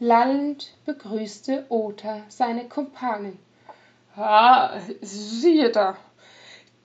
[0.00, 3.38] lallend begrüßte Othar seine Kumpanin.
[4.16, 5.96] Ah, siehe da,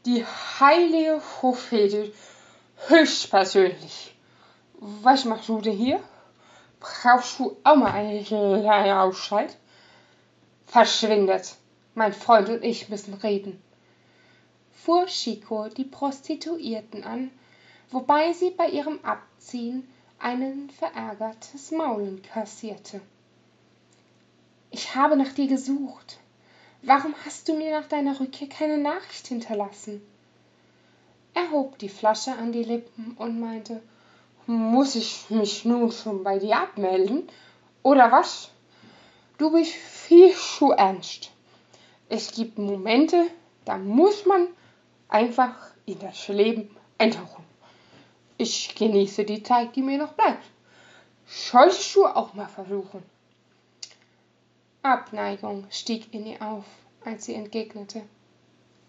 [0.06, 0.26] die
[0.60, 2.12] heilige Prophetin
[2.88, 4.16] höchstpersönlich.
[4.80, 6.00] Was machst du denn hier?
[6.80, 9.58] Brauchst du auch mal eine kleine Auszeit?
[10.66, 11.56] Verschwindet.
[11.96, 13.62] Mein Freund und ich müssen reden,
[14.72, 17.32] fuhr Chico die Prostituierten an,
[17.90, 19.88] wobei sie bei ihrem Abziehen
[20.20, 23.02] ein verärgertes Maulen kassierte.
[24.70, 26.20] Ich habe nach dir gesucht.
[26.82, 30.02] Warum hast du mir nach deiner Rückkehr keine Nachricht hinterlassen?
[31.34, 33.82] Er hob die Flasche an die Lippen und meinte,
[34.46, 37.28] muss ich mich nun schon bei dir abmelden?
[37.84, 38.50] Oder was?
[39.38, 41.32] Du bist viel zu ernst.
[42.10, 43.28] Es gibt Momente,
[43.66, 44.48] da muss man
[45.08, 47.49] einfach in das Leben eintauchen.
[48.42, 50.46] Ich genieße die Zeit, die mir noch bleibt.
[51.94, 53.04] Du auch mal versuchen?
[54.82, 56.64] Abneigung stieg in ihr auf,
[57.04, 58.02] als sie entgegnete.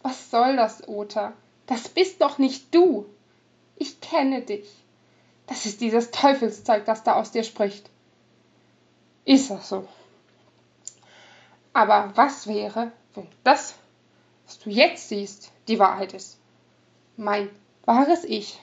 [0.02, 1.32] Was soll das, Ota?
[1.66, 3.06] Das bist doch nicht du.
[3.74, 4.68] Ich kenne dich.
[5.48, 7.90] Das ist dieses Teufelszeug, das da aus dir spricht.
[9.24, 9.88] Ist das so?
[11.72, 13.74] Aber was wäre, wenn das,
[14.46, 16.38] was du jetzt siehst, die Wahrheit ist?
[17.16, 17.50] Mein
[17.84, 18.60] wahres Ich.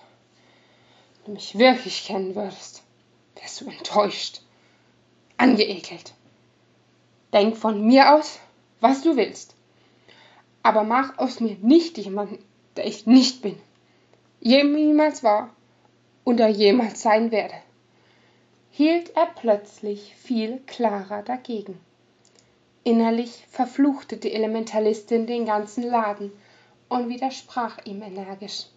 [1.27, 2.83] Du mich wirklich kennen würdest,
[3.35, 4.39] wärst du enttäuscht,
[5.35, 6.13] angeekelt.
[7.33, 8.39] Denk von mir aus,
[8.79, 9.53] was du willst.
[10.63, 12.39] Aber mach aus mir nicht jemanden,
[12.77, 13.57] der ich nicht bin,
[14.39, 15.49] jemals war
[16.23, 17.55] oder jemals sein werde.
[18.71, 21.77] Hielt er plötzlich viel klarer dagegen.
[22.85, 26.31] Innerlich verfluchte die Elementalistin den ganzen Laden
[26.87, 28.67] und widersprach ihm energisch.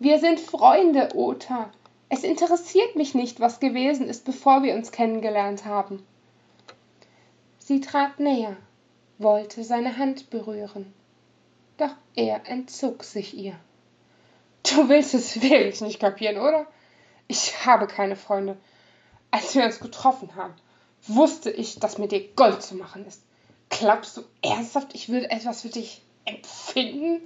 [0.00, 1.70] Wir sind Freunde, Ota.
[2.08, 6.04] Es interessiert mich nicht, was gewesen ist, bevor wir uns kennengelernt haben.
[7.58, 8.56] Sie trat näher,
[9.18, 10.92] wollte seine Hand berühren,
[11.78, 13.58] doch er entzog sich ihr.
[14.64, 16.66] Du willst es wirklich nicht kapieren, oder?
[17.26, 18.56] Ich habe keine Freunde.
[19.30, 20.54] Als wir uns getroffen haben,
[21.06, 23.22] wusste ich, dass mit dir Gold zu machen ist.
[23.70, 27.22] Glaubst du ernsthaft, ich würde etwas für dich empfinden?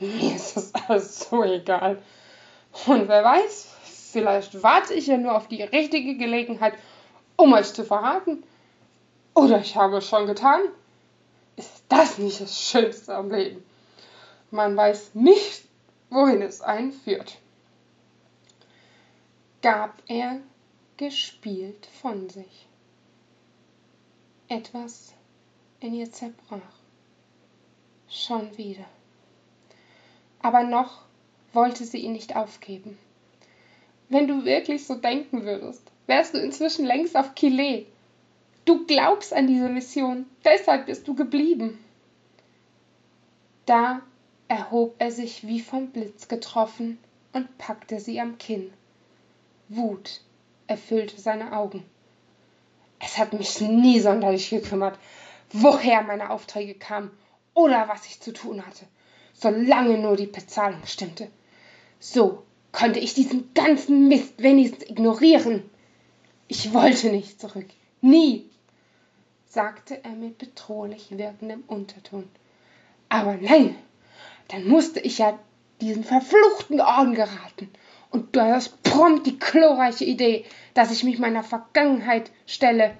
[0.00, 2.02] Mir ist das alles so egal.
[2.86, 3.68] Und wer weiß,
[4.12, 6.74] vielleicht warte ich ja nur auf die richtige Gelegenheit,
[7.36, 8.42] um euch zu verraten.
[9.34, 10.60] Oder ich habe es schon getan.
[11.56, 13.62] Ist das nicht das Schönste am Leben?
[14.50, 15.64] Man weiß nicht,
[16.10, 17.38] wohin es einen führt.
[19.62, 20.40] Gab er
[20.96, 22.66] gespielt von sich.
[24.48, 25.14] Etwas
[25.80, 26.60] in ihr zerbrach.
[28.08, 28.84] Schon wieder.
[30.42, 31.02] Aber noch
[31.52, 32.98] wollte sie ihn nicht aufgeben.
[34.08, 37.86] Wenn du wirklich so denken würdest, wärst du inzwischen längst auf Kile.
[38.64, 41.78] Du glaubst an diese Mission, deshalb bist du geblieben.
[43.66, 44.02] Da
[44.48, 46.98] erhob er sich wie vom Blitz getroffen
[47.32, 48.72] und packte sie am Kinn.
[49.68, 50.20] Wut
[50.66, 51.84] erfüllte seine Augen.
[52.98, 54.98] Es hat mich nie sonderlich gekümmert,
[55.52, 57.10] woher meine Aufträge kamen
[57.54, 58.86] oder was ich zu tun hatte,
[59.32, 61.30] solange nur die Bezahlung stimmte.
[62.02, 62.42] So
[62.72, 65.62] konnte ich diesen ganzen Mist wenigstens ignorieren.
[66.48, 67.68] Ich wollte nicht zurück.
[68.00, 68.50] Nie,
[69.46, 72.28] sagte er mit bedrohlich wirkendem Unterton.
[73.08, 73.76] Aber nein,
[74.48, 75.38] dann musste ich ja
[75.80, 77.70] diesen verfluchten Orden geraten.
[78.10, 82.96] Und du hast prompt die glorreiche Idee, dass ich mich meiner Vergangenheit stelle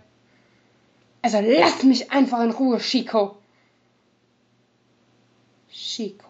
[1.23, 3.37] also lass mich einfach in Ruhe, Chico.
[5.71, 6.27] Chico.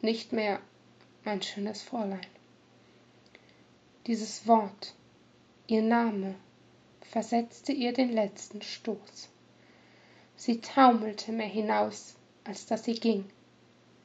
[0.00, 0.60] Nicht mehr
[1.26, 2.24] mein schönes Fräulein.
[4.06, 4.94] Dieses Wort,
[5.66, 6.36] ihr Name,
[7.00, 9.28] versetzte ihr den letzten Stoß.
[10.36, 12.14] Sie taumelte mehr hinaus,
[12.44, 13.24] als dass sie ging,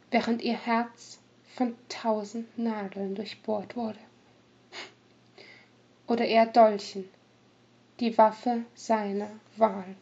[0.10, 1.20] während ihr Herz
[1.56, 4.00] von tausend Nadeln durchbohrt wurde.
[6.08, 7.08] Oder eher Dolchen
[8.00, 9.96] die Waffe seiner Wahl.